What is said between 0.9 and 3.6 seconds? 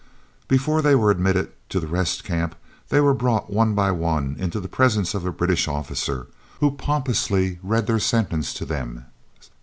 were admitted to the Rest Camp they were brought